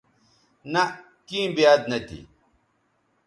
[0.73, 0.95] نہء
[1.27, 2.19] کیں بیاد نہ تھی